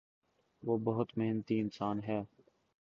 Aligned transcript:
وہ 0.63 0.77
بہت 0.77 1.17
محنتی 1.17 1.59
انسان 1.59 1.99
ہے۔ 2.03 2.21